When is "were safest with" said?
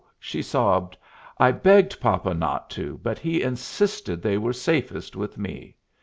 4.39-5.37